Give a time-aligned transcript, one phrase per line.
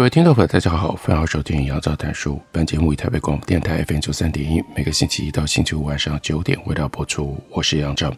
[0.00, 2.40] 各位听众朋友，大家好，欢迎收听杨照谈书。
[2.50, 7.38] 本节目以台北广播电台 FM 九三点一，每个星期一到星期五晚上九点为大家播出。
[7.50, 8.10] 我是杨照，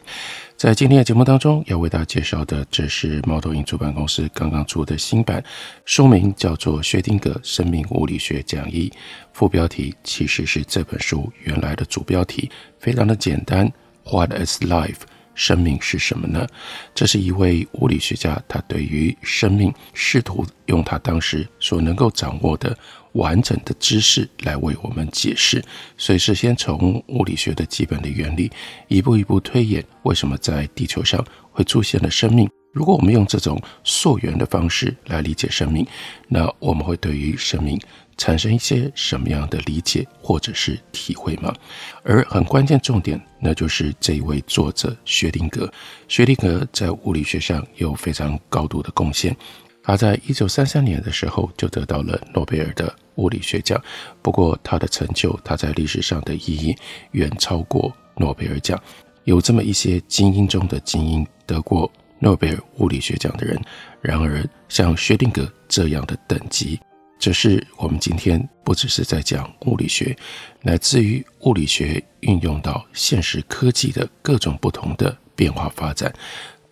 [0.56, 5.42] 在今天的节目当中要为大家介绍的，这是猫头鹰出版公司刚刚出的新版，
[5.84, 8.88] 书名叫做《薛丁格生命物理学讲义》，
[9.32, 13.68] 副标题其实是这本书原来的主标题，非常的简单
[14.04, 14.98] ：What is life？
[15.34, 16.46] 生命是什么呢？
[16.94, 22.76] 这是一位物理学家，他对于生命试图用他当时所能够掌握的
[23.12, 25.62] 完整的知识来为我们解释。
[25.96, 28.50] 所以是先从物理学的基本的原理，
[28.88, 32.48] 一步一步推演，为什么在地球上会出现了生命。
[32.72, 35.86] 如果我们用这种溯源的方式来理解生命，
[36.28, 37.78] 那我们会对于生命
[38.16, 41.54] 产生一些什么样的理解或者是体会吗？
[42.02, 45.70] 而很关键重点，那就是这一位作者薛定格。
[46.08, 49.36] 薛定格在物理学上有非常高度的贡献。
[49.82, 53.82] 他在一九三三年的时候就得到了诺贝尔的物理学奖。
[54.22, 56.76] 不过他的成就，他在历史上的意义
[57.10, 58.80] 远超过诺贝尔奖。
[59.24, 61.90] 有这么一些精英中的精英得过
[62.20, 63.60] 诺贝尔物理学奖的人，
[64.00, 66.78] 然而像薛定格这样的等级。
[67.22, 70.16] 这是我们今天不只是在讲物理学，
[70.60, 76.12] 乃至于物理学运用到现实科技的各种不同的变化发展，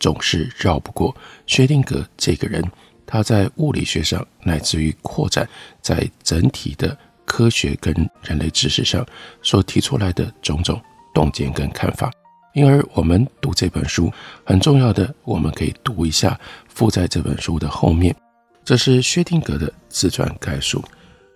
[0.00, 1.16] 总是绕不过
[1.46, 2.60] 薛定格这个人。
[3.06, 5.48] 他在物理学上，乃至于扩展
[5.80, 7.94] 在整体的科学跟
[8.24, 9.06] 人类知识上
[9.42, 10.82] 所提出来的种种
[11.14, 12.10] 洞见跟看法。
[12.54, 14.12] 因而，我们读这本书
[14.44, 18.12] 很重要的，我们可以读一下附在这本书的后面。
[18.70, 20.80] 这是薛定谔的自传概述。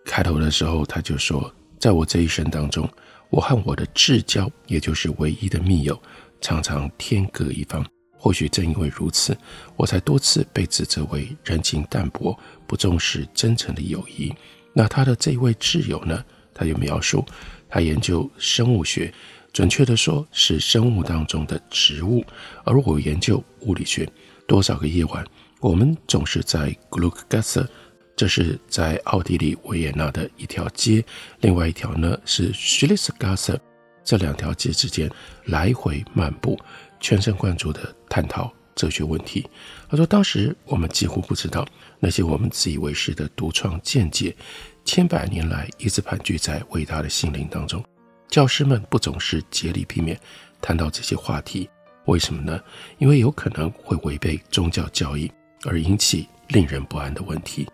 [0.04, 2.88] 开头的时候，他就说：“在我这一生当中，
[3.28, 6.00] 我和我的至交，也就是唯一的密友，
[6.40, 7.84] 常常天各一方。
[8.16, 9.36] 或许正因为如此，
[9.74, 14.32] 我才多次被指责为人情淡薄、不重视真诚的友谊。”
[14.72, 16.24] 那他的这位挚友呢？
[16.54, 17.24] 他就描述
[17.68, 19.12] 他研究生物学，
[19.52, 22.24] 准确的说是生物当中的植物，
[22.62, 24.08] 而我研究物理学。
[24.46, 25.26] 多少个夜晚，
[25.64, 27.68] 我们总是在 g l u c k g a s s e
[28.14, 31.02] 这是在奥地利维也纳的一条街；
[31.40, 33.56] 另外一条呢是 Schillergasse，
[34.04, 35.10] 这两条街之间
[35.46, 36.60] 来回漫步，
[37.00, 37.80] 全神贯注地
[38.10, 39.48] 探讨哲学问题。
[39.88, 41.66] 他说，当时我们几乎不知道
[41.98, 44.36] 那些我们自以为是的独创见解，
[44.84, 47.82] 千百年来一直盘踞在伟大的心灵当中。
[48.28, 50.20] 教师们不总是竭力避免
[50.60, 51.70] 谈到这些话题，
[52.04, 52.60] 为什么呢？
[52.98, 55.32] 因为有可能会违背宗教教义。
[55.64, 57.68] 而引起令人不安的问题，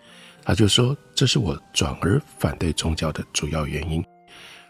[0.44, 4.04] 他就说，这是我转而反对宗教的主要原因。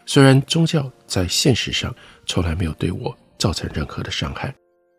[0.05, 1.95] 虽然宗教在现实上
[2.25, 4.53] 从来没有对我造成任何的伤害。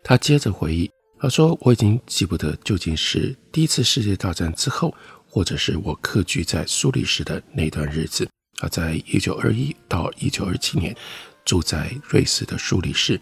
[0.04, 0.90] 他接着回忆，
[1.20, 4.94] 他说，我已经记不得究竟是第一次世界大战之后，
[5.28, 8.28] 或者是我客居在苏黎世的那段日子。
[8.58, 10.94] 他在一九二一到一九二七年
[11.44, 13.20] 住在瑞士的苏黎世，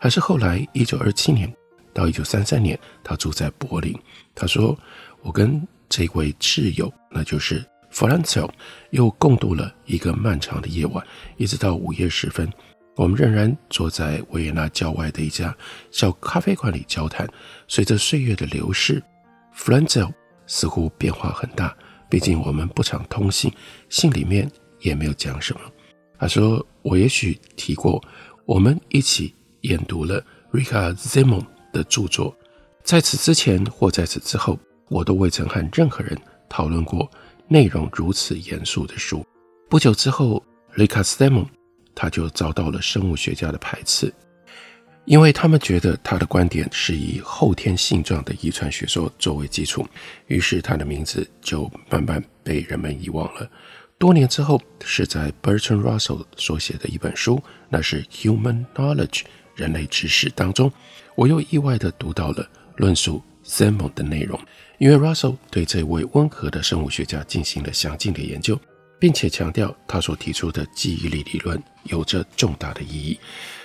[0.00, 1.52] 还是后来一九二七年。
[2.00, 3.94] 到一九三三年，他住在柏林。
[4.34, 4.74] 他说
[5.20, 8.48] ：“我跟这位挚友，那就是弗兰茨，
[8.88, 11.06] 又共度了一个漫长的夜晚，
[11.36, 12.50] 一直到午夜时分，
[12.96, 15.54] 我们仍然坐在维也纳郊外的一家
[15.90, 17.28] 小咖啡馆里交谈。
[17.68, 19.02] 随着岁月的流逝，
[19.52, 20.08] 弗兰茨
[20.46, 21.76] 似乎变化很大。
[22.08, 23.52] 毕竟我们不常通信，
[23.90, 25.60] 信里面也没有讲什么。”
[26.18, 28.02] 他说：“我也许提过，
[28.46, 32.34] 我们一起研读了 Richard Semon。”的著作，
[32.82, 34.58] 在此之前或在此之后，
[34.88, 36.16] 我都未曾和任何人
[36.48, 37.10] 讨论过
[37.48, 39.24] 内容如此严肃的书。
[39.68, 40.42] 不久之后
[40.74, 41.46] ，Richard Stallman
[41.94, 44.12] 他就遭到了生物学家的排斥，
[45.04, 49.86] 因为他们觉得他的观点是以后天性状的遗传学说作为基础，
[50.26, 53.48] 于是他的名字就慢慢被人们遗忘了。
[53.98, 59.06] 多年之后，是在 Bertrand Russell 所写的一本书，那是《Human Knowledge》
[59.54, 60.70] 人类知识当中。
[61.14, 64.40] 我又意外地读到了论述 Simon 的内容，
[64.78, 68.58] 因为 Russell 对这位温和的生物学家进行了详尽的研究，
[68.98, 73.18] 并且强调他所提出的记忆力理论有着重大的意义。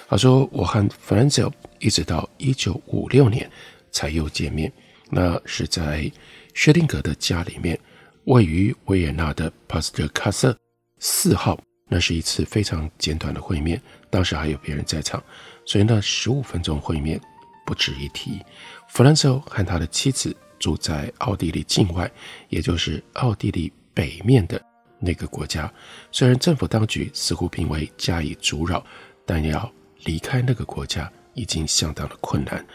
[0.08, 3.50] 他说：“我和 Frenzel 一直到1956年
[3.92, 4.72] 才又见面，
[5.10, 6.12] 那是在
[6.54, 7.80] 薛定谔的家里面，
[8.26, 10.58] 位于维也纳的帕斯特卡瑟
[11.00, 11.60] 四号。
[11.88, 13.80] 那是一次非常简短的会面，
[14.10, 15.24] 当时还有别人在场，
[15.65, 17.19] 所以那十五分钟会面
[17.65, 18.39] 不值一提。
[18.88, 22.09] 弗兰索和他的妻子住在奥地利境外，
[22.50, 24.63] 也就是奥地利北面的
[25.00, 25.71] 那个国家。
[26.12, 28.85] 虽然政府当局似乎并未加以阻扰，
[29.25, 29.71] 但要
[30.03, 32.65] 离开那个国家已经相当的困难。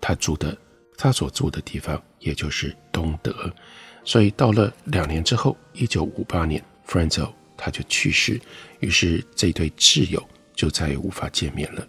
[0.00, 0.56] 他住的，
[0.96, 3.52] 他所住的地方，也就是东德。
[4.04, 7.34] 所以到了两年之后，一九五八年，弗兰索。
[7.56, 8.38] 他就去世，
[8.80, 10.20] 于是这对挚友
[10.56, 11.86] 就再也无法见面了。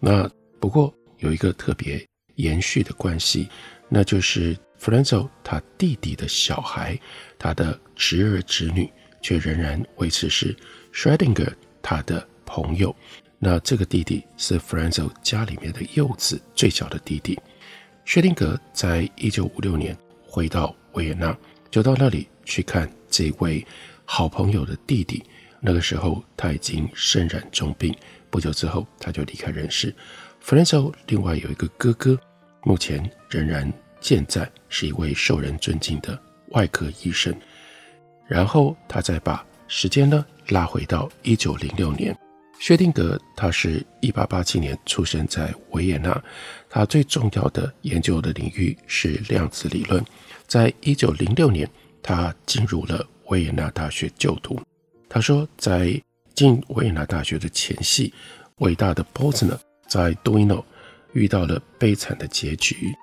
[0.00, 2.04] 那不过有一个特别
[2.36, 3.48] 延续的关系，
[3.88, 6.98] 那就是弗兰索他弟弟的小孩，
[7.38, 8.90] 他的侄儿侄女
[9.22, 10.56] 却仍然维持是
[10.92, 11.52] Schrodinger
[11.82, 12.94] 他的朋友。
[13.38, 17.38] 那这个弟弟是弗兰索家里面的幼子，最小的弟弟。
[18.04, 21.36] 薛定谔在一九五六年回到维也纳，
[21.70, 23.64] 就到那里去看这位。
[24.12, 25.22] 好朋友的弟弟，
[25.60, 27.94] 那个时候他已经身染重病，
[28.30, 29.94] 不久之后他就离开人世。
[30.40, 32.18] 弗兰索另外有一个哥哥，
[32.62, 36.18] 目前仍然健在，是一位受人尊敬的
[36.48, 37.34] 外科医生。
[38.26, 42.16] 然后他再把时间呢拉回到一九零六年，
[42.58, 46.22] 薛定谔他是一八八七年出生在维也纳，
[46.68, 50.04] 他最重要的研究的领域是量子理论。
[50.46, 51.68] 在一九零六年，
[52.02, 53.06] 他进入了。
[53.30, 54.60] 维也纳大学就读。
[55.08, 56.02] 他说，在
[56.40, 58.14] 进维也纳大学的前夕，
[58.60, 60.64] 伟大的 Boltzmann 在 Duino
[61.12, 62.94] 遇到了悲惨的结局。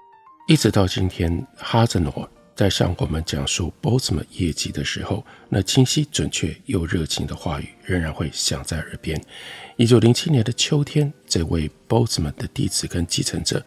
[0.48, 9.24] 一直到今天，哈泽诺在向我们讲述 Boltzmann 业绩的时候，那清晰、准确又热情的话语仍然会响在耳边。
[9.76, 13.64] 一九零七年的秋天，这位 Boltzmann 的弟子跟继承者，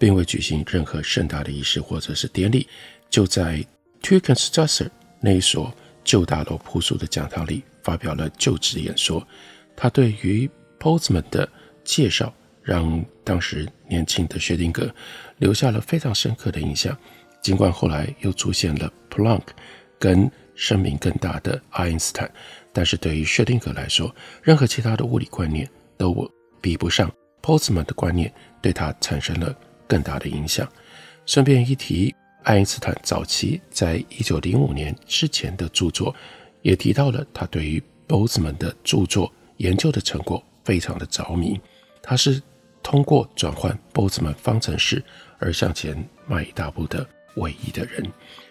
[0.00, 2.66] 并未举行任何盛大的仪式或者是典礼，
[3.08, 3.64] 就在
[4.02, 4.90] Tückenstrasse
[5.20, 5.72] 那一所。
[6.04, 9.26] 旧大楼朴素的讲堂里发表了就职演说。
[9.76, 10.48] 他对于
[10.78, 11.48] Boltzmann 的
[11.84, 12.32] 介绍，
[12.62, 14.90] 让当时年轻的薛定谔
[15.38, 16.96] 留下了非常深刻的印象。
[17.40, 19.42] 尽管后来又出现了 Planck
[19.98, 22.30] 跟声名更大的爱因斯坦，
[22.72, 26.30] 但是对于薛定谔来说，任何其他的物理观念都
[26.60, 27.10] 比不上
[27.42, 29.56] Boltzmann 的观念，对他产生了
[29.86, 30.68] 更大的影响。
[31.26, 32.14] 顺便一提。
[32.44, 36.12] 爱因斯坦早期在一九零五年之前的著作，
[36.62, 41.60] 也提到了他对于 Boltzmann 的著作研究的成果非常的着迷。
[42.02, 42.42] 他是
[42.82, 45.02] 通过转换 Boltzmann 方程式
[45.38, 47.06] 而向前迈一大步的
[47.36, 48.04] 唯一的人。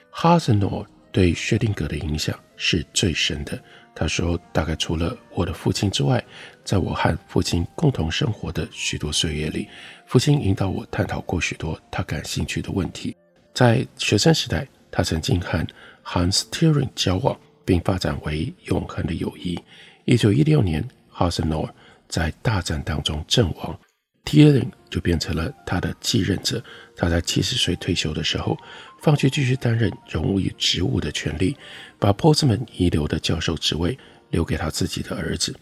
[0.09, 3.61] 哈泽诺对薛定谔的影响是最深的。
[3.93, 6.23] 他说：“大概除了我的父亲之外，
[6.63, 9.67] 在我和父亲共同生活的许多岁月里，
[10.05, 13.15] 父亲引导我探讨过许多他感兴趣的问题。”
[13.53, 15.67] 在学生时代，他曾经和
[16.05, 17.37] Hans Thirring 交往，
[17.71, 19.57] 并发展为永恒的友谊。
[20.03, 21.73] 一九一六年，哈泽诺
[22.09, 23.79] 在大战当中阵亡
[24.25, 26.61] t i e r i n 就变成了他的继任者。
[26.97, 28.57] 他在七十岁退休的时候，
[29.01, 31.55] 放弃继续担任荣誉职务的权利，
[31.97, 33.97] 把 Boltzmann 遗留的教授职位
[34.31, 35.55] 留给他自己的儿子。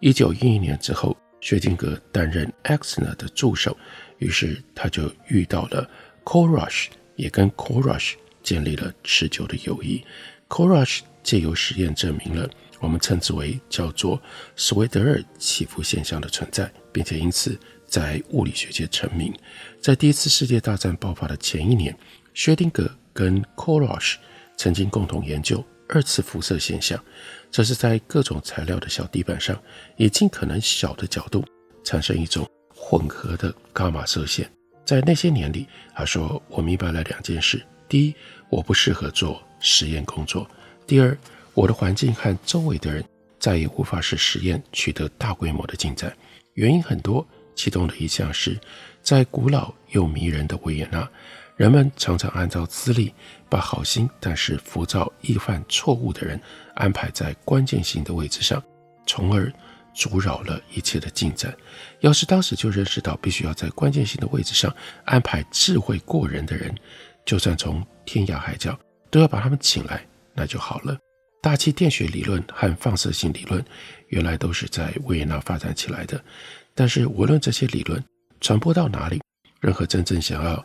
[0.00, 3.76] 一九一一年之后，薛定谔担任 Exner 的助手，
[4.18, 5.88] 于是他就遇到了
[6.24, 10.04] Korush，也跟 Korush 建立了持久的友谊。
[10.48, 12.48] Korush 借由实验证明了
[12.80, 14.20] 我们称之为叫做
[14.56, 19.32] 史维德尔起伏现象的存在，并且因此在物理学界成名。
[19.80, 21.96] 在第一次世界大战爆发的前一年，
[22.34, 24.16] 薛定谔跟 Kohlrausch
[24.56, 27.02] 曾经共同研究二次辐射现象，
[27.50, 29.60] 这是在各种材料的小地板上，
[29.96, 31.44] 以尽可能小的角度
[31.84, 34.50] 产生一种混合的伽马射线。
[34.84, 38.14] 在那些年里，他说：“我明白了两件事：第一，
[38.48, 40.44] 我不适合做实验工作；
[40.86, 41.16] 第二，
[41.54, 43.04] 我的环境和周围的人
[43.38, 46.14] 再也无法使实验取得大规模的进展。
[46.54, 48.58] 原因很多，其中的一项是，
[49.02, 51.08] 在古老又迷人的维也纳，
[51.56, 53.12] 人们常常按照资历，
[53.48, 56.40] 把好心但是浮躁易犯错误的人
[56.74, 58.62] 安排在关键性的位置上，
[59.06, 59.52] 从而。”
[59.94, 61.54] 阻扰了一切的进展。
[62.00, 64.74] 要是当时就认识到必须要在关键性的位置上
[65.04, 66.74] 安排智慧过人的人，
[67.26, 68.74] 就算从天涯海角
[69.10, 70.02] 都要把他们请来，
[70.34, 70.96] 那就好了。
[71.40, 73.64] 大气电学理论和放射性理论
[74.08, 76.22] 原来都是在维也纳发展起来的，
[76.74, 78.02] 但是无论这些理论
[78.40, 79.20] 传播到哪里，
[79.60, 80.64] 任何真正想要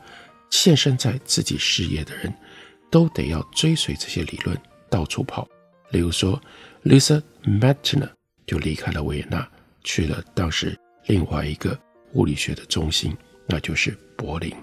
[0.52, 2.34] 献身在自己事业的人，
[2.92, 4.58] 都得要追随这些理论
[4.90, 5.48] 到处跑。
[5.92, 6.42] 例如说
[6.84, 8.10] ，Lisa Meitner。
[8.48, 9.46] 就离开了维也纳，
[9.84, 10.74] 去了当时
[11.08, 11.78] 另外一个
[12.14, 13.14] 物理学的中心，
[13.46, 14.56] 那就是柏林。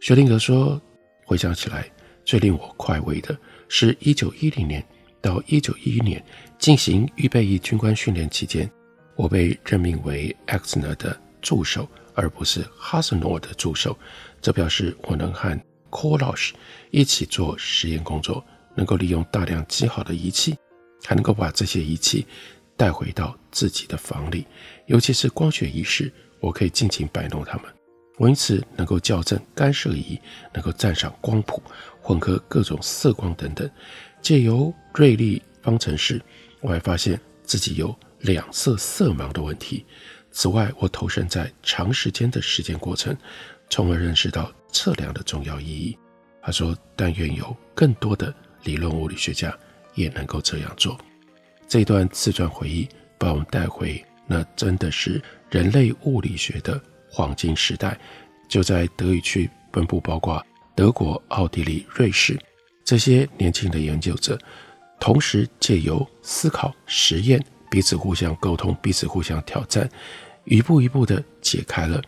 [0.00, 0.80] 薛定谔说，
[1.26, 1.92] 回想起来，
[2.24, 4.84] 最令我快慰的是，一九一零年
[5.20, 6.24] 到一九一一年
[6.58, 8.70] 进行预备役军官训练期间，
[9.16, 13.98] 我被任命为 Exner 的助手，而不是 Hasselor 的助手。
[14.40, 15.58] 这表示我能和
[15.90, 16.52] Kolosh
[16.90, 18.44] 一起做实验工作，
[18.76, 20.56] 能够利用大量极好的仪器，
[21.04, 22.26] 还能够把这些仪器
[22.76, 24.46] 带回到自己的房里，
[24.86, 27.64] 尤其是光学仪式，我可以尽情摆弄它们。
[28.18, 30.18] 我因此能够校正干涉仪，
[30.54, 31.62] 能够站上光谱，
[32.06, 33.68] 混合各种色光等等。
[34.22, 36.22] 借由锐利方程式，
[36.60, 39.84] 我还发现自己有两色色盲的问题。
[40.30, 43.16] 此外，我投身在长时间的实践过程。
[43.68, 45.98] 从而认识到测量的重要意义。
[46.40, 48.32] 他说：“但愿有更多的
[48.62, 49.52] 理论物理学家
[49.96, 50.96] 也能够这样做。”
[51.66, 55.20] 这段自传回忆把我们带回那真的是
[55.50, 57.98] 人类物理学的黄金时代。
[58.48, 60.40] 就在德语区分布，包括
[60.76, 62.38] 德国、奥地利、瑞士
[62.84, 64.38] 这些年轻的研究者，
[65.00, 69.88] 同时借由思考、实验，彼此互相沟通，彼此互相挑战，
[70.44, 72.00] 一步一步地解开了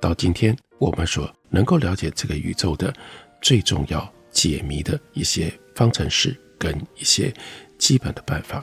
[0.00, 0.56] 到今天。
[0.78, 2.92] 我们所能够了解这个宇宙的
[3.40, 7.32] 最重要解谜的一些方程式跟一些
[7.78, 8.62] 基本的办法，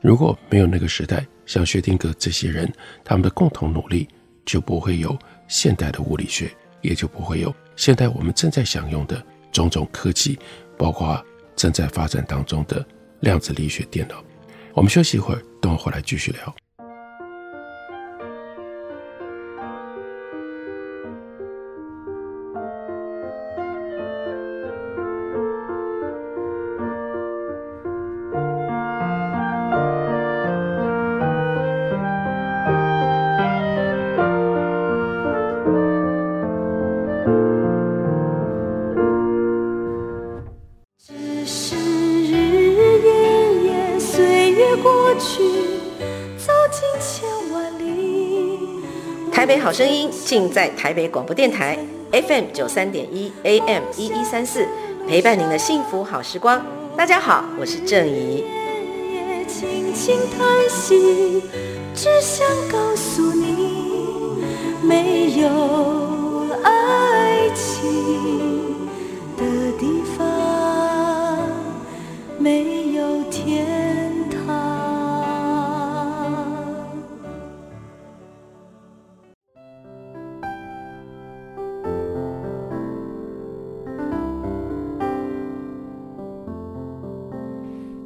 [0.00, 2.70] 如果没有那个时代，像薛定谔这些人，
[3.04, 4.08] 他们的共同努力，
[4.44, 6.50] 就不会有现代的物理学，
[6.82, 10.38] 也就不会有现在我们正在享用的种种科技，
[10.76, 11.22] 包括
[11.56, 12.84] 正在发展当中的
[13.20, 14.22] 量子力学电脑。
[14.72, 16.54] 我们休息一会儿，等我回来继续聊。
[49.44, 51.78] 台北好声音尽在台北广播电台
[52.12, 54.66] FM 九三点一 AM 一一三四，
[55.06, 56.64] 陪伴您的幸福好时光。
[56.96, 58.42] 大家好，我是郑怡。
[61.94, 64.42] 只想告诉你，
[64.82, 68.88] 没有爱情
[69.36, 69.44] 的
[69.78, 70.26] 地方，
[72.38, 73.83] 没有天。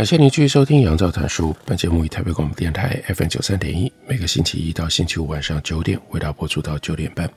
[0.00, 1.50] 感谢您继续收听《杨照谈书》。
[1.66, 7.30] 本节目以台北广播电台 FM 九三点一，每个星期一到星期五晚上九点为大家播出到九点半。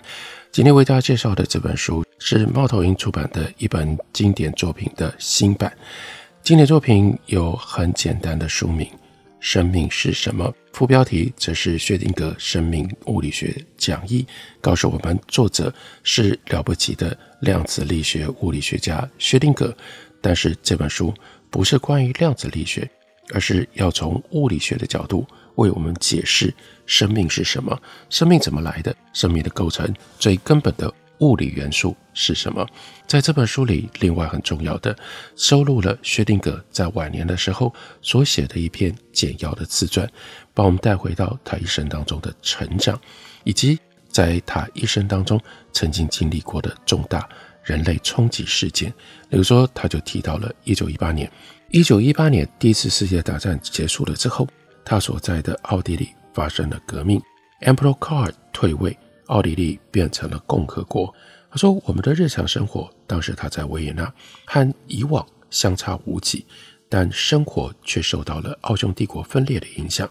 [0.50, 5.74] 今天为大家介绍的这本书是猫头鹰出版的一本经典作品的新版。
[6.41, 8.88] 经典作品有很简单的书名
[9.41, 14.25] 《生命是什么》，副标题则是薛定谔生命物理学讲义，
[14.62, 19.70] 告诉我们作者是了不起的量子力学物理学家薛定谔。
[20.22, 21.13] 但是这本书。
[21.53, 22.89] 不是关于量子力学，
[23.31, 26.51] 而是要从物理学的角度为我们解释
[26.88, 27.79] 生命是什么，
[28.10, 32.67] 生命怎么来的，生命的构成最根本的物理元素是什么。
[33.05, 34.98] 在这本书里，另外很重要的
[35.36, 40.12] 收录了薛定谔在晚年的时候所写的一篇简要的自传，
[40.55, 43.00] 把我们带回到他一生当中的成长，
[43.43, 43.77] 以及
[44.10, 45.39] 在他一生当中
[45.72, 47.29] 曾经经历过的重大。
[47.63, 48.93] 人类冲击事件，
[49.29, 51.32] 比如说，他就提到了一九一八年，
[51.70, 54.48] 一九一八年第一次世界大战结束了之后，
[54.84, 57.22] 他所在的奥地利发生了革命
[57.62, 61.13] ，Emperor Karl 退位，奥地利变成了共和国。
[61.50, 64.13] 他说，我们的日常生活，当时他在维也纳，
[64.46, 66.46] 和以往相差无几，
[66.89, 70.10] 但生活却受到了奥匈帝国分裂的影响。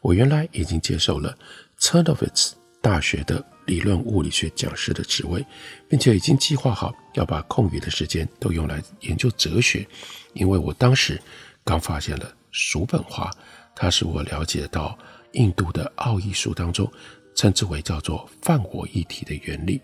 [0.00, 1.36] 我原来已经接受了
[1.78, 3.44] Czernowitz 大学的。
[3.66, 5.44] 理论物理学讲师的职位，
[5.88, 9.86] 并且已经计划好要把空余的时间都用来研究哲学，
[10.32, 11.20] 因为我当时
[11.64, 13.30] 刚发现了叔本华，
[13.74, 14.96] 它是我了解到
[15.32, 16.90] 印度的奥义书当中
[17.34, 19.80] 称之为叫做“犯我一体”的原理。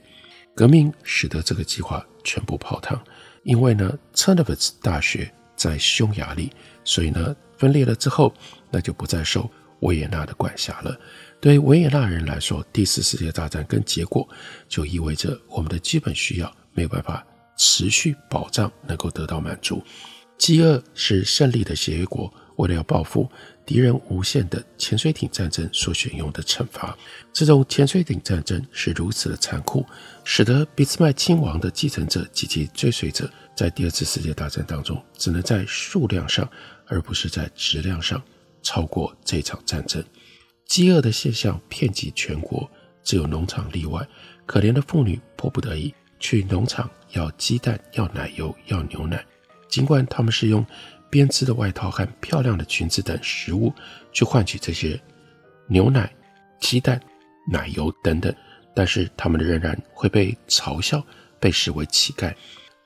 [0.54, 3.02] 革命使得这个计划全部泡汤，
[3.42, 6.50] 因为呢，Trnovitz 大学在匈牙利，
[6.84, 8.32] 所以呢，分裂了之后，
[8.70, 10.98] 那就不再受维也纳的管辖了。
[11.42, 14.26] 对维也纳人来说，第四世界大战跟结果
[14.68, 17.26] 就意味着我们的基本需要没有办法
[17.58, 19.82] 持续保障能够得到满足。
[20.38, 23.28] 饥饿是胜利的协约国为了要报复
[23.66, 26.96] 敌人无限的潜水艇战争所选用的惩罚。
[27.32, 29.84] 这种潜水艇战争是如此的残酷，
[30.22, 36.49] 使得俾斯麦亲王的继承者及其追随者在第二次世界大战当中只能在数量上，
[36.87, 38.22] 而不是在质量上
[38.62, 40.00] 超过这场战争。
[40.73, 42.67] 饥饿的现象遍及全国，
[43.02, 44.09] 只有农场例外。
[44.47, 49.23] 可怜的妇女迫不得已去农场要鸡蛋、要奶油、要牛奶。
[49.69, 50.64] 尽管他们是用
[51.11, 53.71] 编织的外套和漂亮的裙子等食物
[54.14, 54.99] 去换取这些
[55.67, 56.11] 牛奶、
[56.59, 56.99] 鸡蛋、
[57.47, 58.35] 奶油等等，
[58.75, 61.05] 但是他们仍然会被嘲笑，
[61.38, 62.35] 被视为乞丐。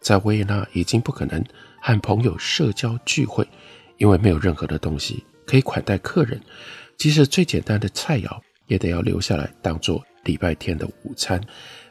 [0.00, 1.40] 在维也纳已经不可能
[1.80, 3.46] 和朋友社交聚会，
[3.98, 6.40] 因为没有任何的东西可以款待客人。
[6.96, 11.40] 即使最简单的菜肴也得要留下来当做礼拜天的午餐。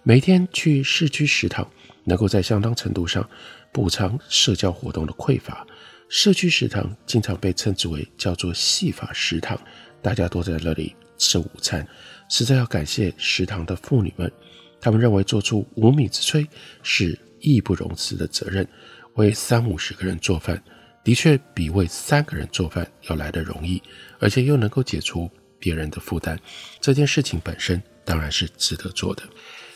[0.04, 1.70] 每天去市区食堂，
[2.04, 3.28] 能够在相当程度上
[3.72, 5.66] 补偿社交活动的匮乏。
[6.10, 9.60] 社区食堂经常被称之为叫做戏法食堂，
[10.02, 11.86] 大家都在那里吃午餐。
[12.30, 14.32] 实在要感谢食堂的妇女们，
[14.80, 16.48] 她们认为做出无米之炊
[16.84, 18.68] 是义不容辞的责任。
[19.16, 20.62] 为三五十个人做饭，
[21.06, 23.82] 的确比为三个人做饭要来得容易。
[24.20, 26.38] 而且又能够解除别人的负担，
[26.82, 29.24] 这件事情本身当然是值得做的。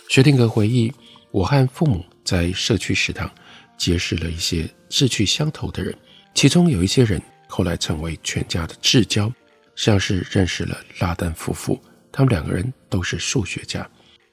[0.09, 0.91] 薛定谔回忆，
[1.29, 3.29] 我和父母在社区食堂
[3.77, 5.95] 结识了一些志趣相投的人，
[6.33, 9.31] 其中有一些人后来成为全家的至交，
[9.75, 11.79] 像是认识了拉丹夫妇，
[12.11, 13.87] 他们两个人都是数学家。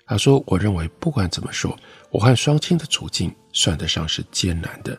[0.08, 1.76] 他说：“我认为不管怎么说，
[2.10, 4.96] 我和双亲的处境算得上是艰难的。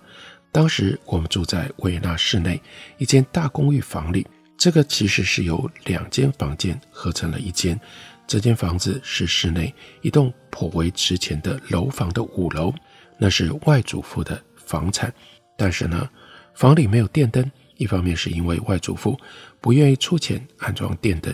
[0.51, 2.61] 当时我们住在维也纳市内
[2.97, 4.25] 一间大公寓房里。”
[4.57, 7.79] 这个其实是由两间房间合成了一间。
[8.25, 12.73] 这间房子是市内一栋颇为值钱的楼房的五楼，
[13.19, 15.13] 那是外祖父的房产。
[15.55, 16.09] 但是呢，
[16.55, 19.15] 房里没有电灯，一方面是因为外祖父
[19.61, 21.33] 不愿意出钱安装电灯，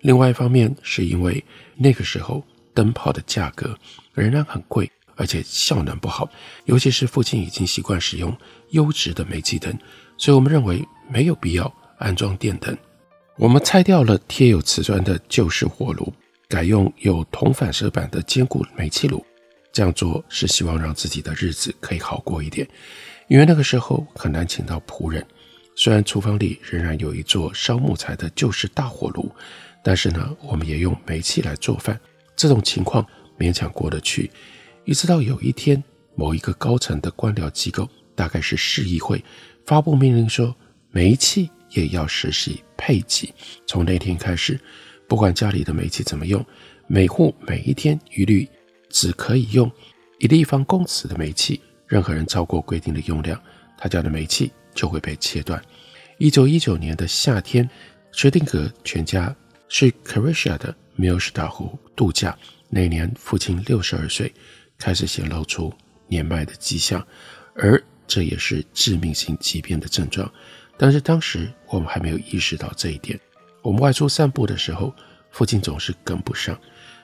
[0.00, 1.42] 另外一方面是因为
[1.76, 3.78] 那个时候灯泡的价格
[4.14, 6.28] 仍然很贵，而且效能不好，
[6.64, 8.36] 尤其是父亲已经习惯使用
[8.70, 9.76] 优质的煤气灯，
[10.16, 11.72] 所以我们认为没有必要。
[11.96, 12.76] 安装电灯，
[13.36, 16.12] 我们拆掉了贴有瓷砖的旧式火炉，
[16.48, 19.24] 改用有铜反射板的坚固煤气炉。
[19.72, 22.68] 这样做是希望让自己的日子可以好过一点，
[23.28, 25.24] 因为那个时候很难请到仆人。
[25.76, 29.30] 虽然厨房里仍然有一座烧木材的旧式大火炉，
[29.82, 31.98] 但是呢，我们也用煤气来做饭。
[32.36, 33.06] 这种情况
[33.38, 34.30] 勉强过得去，
[34.84, 35.82] 一直到有一天，
[36.14, 39.24] 某一个高层的官僚机构，大概是市议会，
[39.64, 40.54] 发布命令说，
[40.90, 41.50] 煤气。
[41.70, 43.34] 也要实施配给。
[43.66, 44.60] 从那天开始，
[45.08, 46.46] 不管家里的煤气怎么用，
[46.86, 48.48] 每户每一天一律
[48.90, 49.68] 只可以用
[50.20, 51.60] 一立方公尺的煤气。
[51.88, 53.42] 任何人超过规定的用量，
[53.76, 55.60] 他家的煤气就会被切断。
[56.18, 57.68] 一九一九年的夏天，
[58.12, 59.34] 薛定格全家
[59.68, 62.38] 去 Croatia 的米尔斯塔湖度假。
[62.68, 64.32] 那年父亲六十二岁，
[64.78, 65.72] 开始显露出
[66.06, 67.06] 年迈的迹象，
[67.54, 70.30] 而这也是致命性疾病的症状。
[70.76, 73.18] 但是当时我们还没有意识到这一点。
[73.62, 74.94] 我们外出散步的时候，
[75.30, 76.60] 父亲总是跟不上，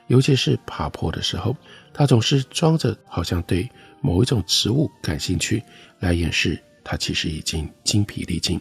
[0.08, 1.56] 尤其是爬坡的时候，
[1.94, 3.68] 他总是装着好像对
[4.02, 5.62] 某一种植物感兴趣，
[6.00, 8.60] 来掩饰他其实已经精疲力尽。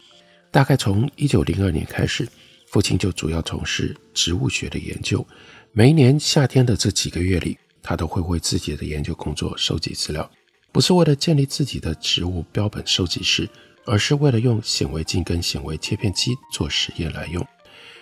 [0.52, 2.28] 大概从一九零二年开始，
[2.67, 5.26] 父亲就主要从事植物学的研究。
[5.72, 7.58] 每一年夏天的这几个月里，
[7.89, 10.30] 他都会为自己的研究工作收集资料，
[10.71, 13.49] 不是为了建立自己的植物标本收集室。
[13.86, 17.43] 而是为了用显微镜跟显微切片机做实验来用。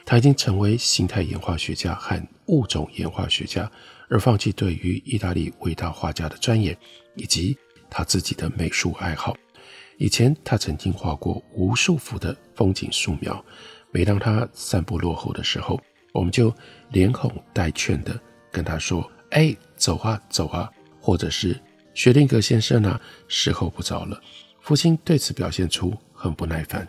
[0.06, 3.72] 他已经成为形态演化学家和物种演化学家，
[4.10, 6.78] 而放弃对于意大利伟大画家的钻研
[7.16, 7.58] 以及
[7.90, 9.38] 他自己的美术爱好。
[9.98, 13.46] 以前他曾经画过无数幅的风景素描。
[13.92, 15.80] 每当他散步落后的时候，
[16.12, 16.54] 我们就
[16.90, 18.20] 连哄带劝地
[18.52, 20.68] 跟他说：“哎，走啊，走啊！”
[21.00, 21.56] 或者是
[21.94, 24.20] “薛定格先生啊，时候不早了。”
[24.62, 26.88] 父亲对此表现出很不耐烦，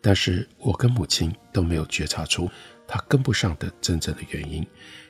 [0.00, 2.48] 但是我跟母亲都没有觉察出
[2.86, 4.64] 他跟不上的真正的原因，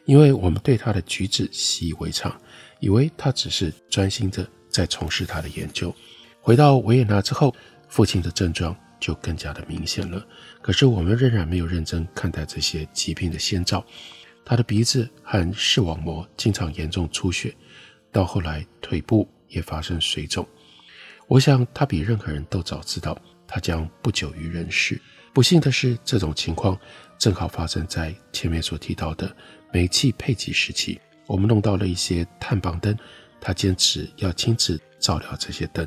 [0.07, 2.35] 因为我们对他的举止习以为常，
[2.81, 5.95] 以为他只是专心的在从事他的研究。
[6.41, 7.55] 回到维也纳之后，
[7.87, 10.27] 父亲的症状就更加的明显了。
[10.63, 13.85] 可是我们仍然没有认真看待这些疾病的先兆。
[14.49, 17.55] 他的鼻子和视网膜经常严重出血，
[18.11, 20.49] 到后来腿部也发生水肿。
[21.27, 24.99] 我想他比任何人都早知道他将不久于人世。
[25.35, 26.81] 不幸的是，这种情况
[27.19, 29.37] 正好发生在前面所提到的
[29.71, 30.99] 煤气配给时期。
[31.27, 32.97] 我们弄到了一些碳棒灯，
[33.39, 35.87] 他坚持要亲自照料这些灯。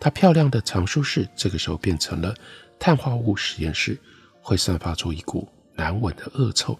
[0.00, 2.34] 他漂亮的藏书室这个时候变成了
[2.76, 3.96] 碳化物实验室，
[4.40, 6.76] 会散发出一股难闻的恶臭。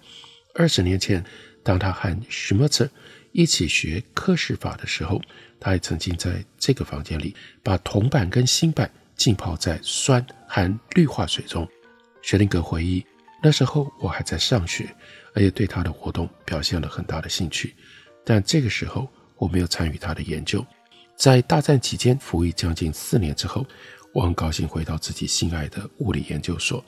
[0.57, 1.23] 二十年前，
[1.65, 2.89] 当他和许莫策
[3.33, 5.21] 一起学刻蚀法的时候，
[5.59, 11.69] 他还曾经在这个房间里把铜板跟锌板浸泡在酸和氯化水中。
[12.23, 13.05] 薛定谔回忆，
[13.43, 14.89] 那时候我还在上学，
[15.35, 17.75] 而且对他的活动表现了很大的兴趣，
[18.25, 20.65] 但这个时候我没有参与他的研究。
[21.17, 23.67] 在大战期间服役将近四年之后，
[24.13, 26.83] 我很高兴回到自己心爱的物理研究所。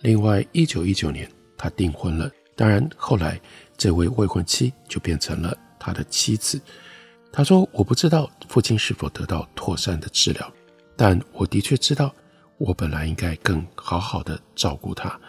[0.00, 1.26] 另外，一九一九年
[1.56, 2.30] 他订婚了。
[2.56, 3.38] 当然，后来
[3.76, 6.58] 这位未婚妻就变成了他的妻子。
[7.30, 10.50] 他说：“我不知道父亲是否得到妥善的治疗，
[10.96, 12.14] 但我的确知道，
[12.56, 15.20] 我本来应该更好好的照顾他。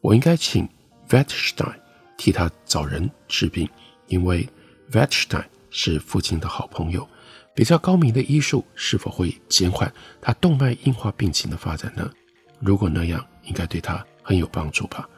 [0.00, 0.68] 我应该请
[1.10, 1.76] Wettstein
[2.16, 3.68] 替他找人治病，
[4.08, 4.48] 因为
[4.90, 7.08] Wettstein 是父亲的好朋友。
[7.54, 12.10] 比较高明的医术是否会减缓他动脉硬化病情的发展呢？
[12.58, 15.08] 如果那样，应该对他很有帮助吧。”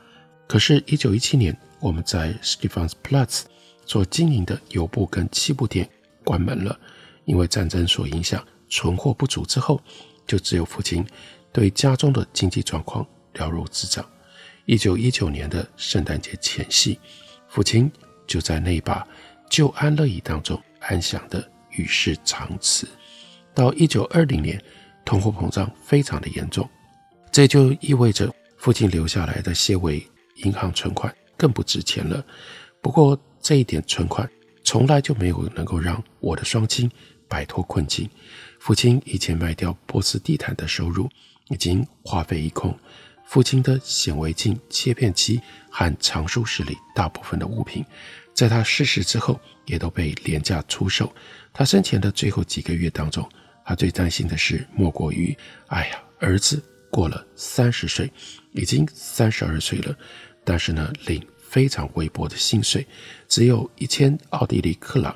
[0.46, 3.42] 可是，一九一七年，我们在 Stephansplatz
[3.84, 5.88] 所经营的油布跟漆布店
[6.24, 6.78] 关门了，
[7.24, 9.44] 因为战争所影响，存货不足。
[9.44, 9.80] 之后，
[10.26, 11.04] 就只有父亲
[11.52, 13.04] 对家中的经济状况
[13.34, 14.08] 了如指掌。
[14.66, 16.98] 一九一九年的圣诞节前夕，
[17.48, 17.90] 父亲
[18.26, 19.06] 就在那把
[19.50, 22.88] 旧安乐椅当中安详的与世长辞。
[23.52, 24.62] 到一九二零年，
[25.04, 26.68] 通货膨胀非常的严重，
[27.32, 30.04] 这就意味着父亲留下来的些微。
[30.36, 32.24] 银行存款更不值钱了。
[32.80, 34.28] 不过这一点存款
[34.64, 36.90] 从来就没有能够让我的双亲
[37.28, 38.08] 摆脱困境。
[38.58, 41.08] 父亲以前卖掉波斯地毯的收入
[41.48, 42.76] 已经花费一空。
[43.24, 47.84] 父亲的显微镜、切片机和藏书室里大部分的物品，
[48.32, 51.12] 在他逝世之后也都被廉价出售。
[51.52, 53.28] 他生前的最后几个月当中，
[53.64, 58.08] 他最担心的事莫过于：哎呀，儿子过了三十岁，
[58.52, 59.96] 已经三十二岁了。
[60.46, 62.86] 但是呢，领非常微薄的薪水，
[63.26, 65.14] 只有一千奥地利克朗。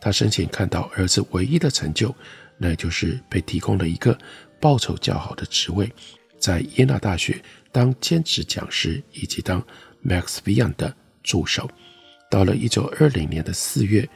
[0.00, 2.12] 他生前看到儿子唯一的成就，
[2.58, 4.18] 那就是被提供了一个
[4.60, 5.90] 报酬较好的职位，
[6.40, 9.64] 在耶拿大学当兼职讲师，以及当
[10.04, 11.70] Max Vian 的助手。
[12.28, 14.08] 到了一九二零年的四月，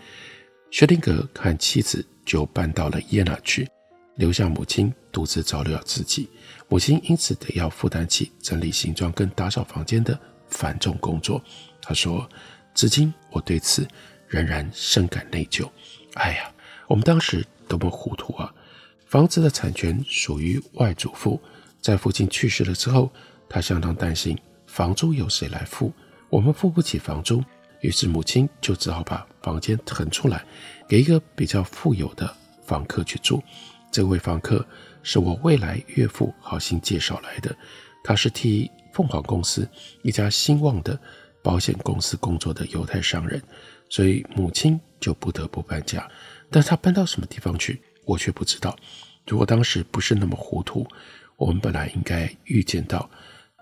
[0.72, 3.68] 薛定谔看妻子就搬到了耶拿去，
[4.16, 6.28] 留下母亲独自照料自己。
[6.68, 10.18] 母亲因此得要负担起整理行装跟打扫房间的。
[10.48, 11.42] 繁重工作，
[11.82, 12.28] 他说
[12.74, 13.86] ：“至今我对此
[14.26, 15.68] 仍然深感内疚。
[16.14, 16.52] 哎呀，
[16.86, 18.52] 我们当时多么糊涂啊！
[19.06, 21.40] 房子的产权属于外祖父，
[21.80, 23.10] 在父亲去世了之后，
[23.48, 25.92] 他相当担心房租由谁来付，
[26.28, 27.42] 我们付不起房租，
[27.80, 30.44] 于是母亲就只好把房间腾出来，
[30.88, 32.34] 给一个比较富有的
[32.64, 33.42] 房客去住。
[33.90, 34.66] 这位房客
[35.02, 37.54] 是我未来岳父好心介绍来的，
[38.02, 39.68] 他是替。”凤凰公司
[40.02, 40.98] 一家兴旺的
[41.42, 43.40] 保险公司工作的犹太商人，
[43.88, 46.08] 所以母亲就不得不搬家。
[46.50, 48.76] 但他搬到什么地方去，我却不知道。
[49.26, 50.86] 如果当时不是那么糊涂，
[51.36, 53.08] 我们本来应该预见到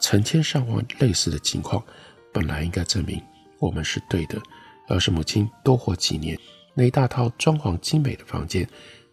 [0.01, 1.85] 成千上万类似的情况，
[2.33, 3.21] 本来应该证明
[3.59, 4.41] 我们是对的。
[4.89, 6.39] 要是母亲多活几年，
[6.75, 8.69] 那一大套装潢精美的房间，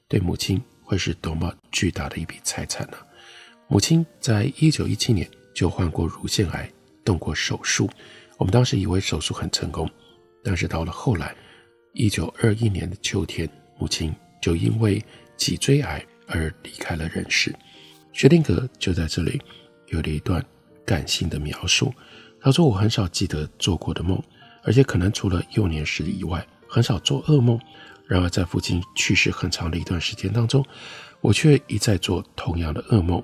[0.08, 2.98] 对母亲会是多么巨大的一笔财产呢？
[3.68, 5.28] 母亲在一九一七年。
[5.54, 6.72] 就患过乳腺癌，
[7.06, 7.90] 动过手术。
[8.38, 9.90] 我们当时以为手术很成功，
[10.44, 11.36] 但是到了后来，
[11.94, 15.02] 一九二一年的秋天，母亲就因为
[15.38, 17.56] 脊椎癌而离开了人世。
[18.12, 19.40] 薛定谔就在这里
[19.88, 20.44] 有了一段
[20.86, 21.94] 感性的描述。
[22.42, 24.22] 他说：“我很少记得做过的梦，
[24.64, 27.60] 而且可能除了幼年时以外，很少做噩梦。
[28.08, 30.66] 然而在父亲去世很长的一段时间当中，
[31.22, 33.24] 我却一再做同样的噩梦。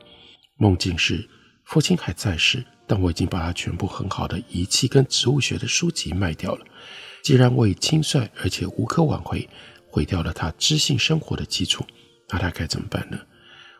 [0.57, 1.27] 梦境是。”
[1.69, 6.65] 父亲还在世，但我已经把他全部很好的仪器跟植物学的书籍卖掉了。
[7.21, 9.47] 既然我已轻率而且无可挽回
[9.87, 11.85] 毁掉了他知性生活的基础，
[12.27, 13.19] 那他该怎么办呢？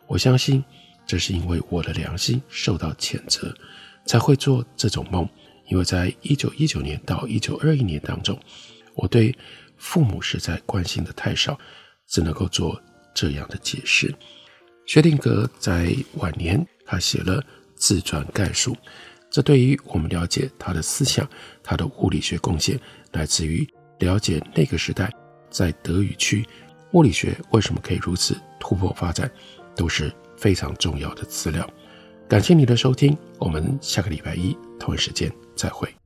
[0.06, 0.62] 我相信
[1.04, 3.52] 这是因为我的良心受到谴责，
[4.06, 5.28] 才会做这种梦。
[5.66, 8.38] 因为在一九一九年到一九二一年当中，
[8.94, 9.36] 我对
[9.76, 11.58] 父母实在关心的太少，
[12.06, 12.80] 只能够做
[13.12, 14.14] 这样的解释。
[14.86, 16.64] 薛定谔在晚年。
[16.92, 17.40] 他写了
[17.80, 18.76] 自传概述。
[19.30, 21.28] 这对于我们了解他的思想、
[21.62, 22.78] 他的物理学贡献，
[23.12, 23.66] 来自于
[23.98, 25.12] 了解那个时代
[25.50, 26.44] 在德语区
[26.92, 29.30] 物理学为什么可以如此突破发展，
[29.74, 31.68] 都是非常重要的资料。
[32.28, 35.99] 感谢你的收听，我们下个礼拜一同一时间再会。